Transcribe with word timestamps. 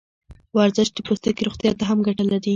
ورزش 0.57 0.87
د 0.93 0.97
پوستکي 1.07 1.43
روغتیا 1.47 1.71
ته 1.79 1.83
هم 1.89 1.99
ګټه 2.07 2.23
لري. 2.31 2.49